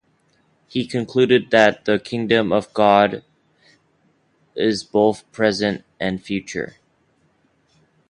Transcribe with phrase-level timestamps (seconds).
[0.67, 3.23] He concluded that the kingdom of God
[4.55, 6.77] is both present and future.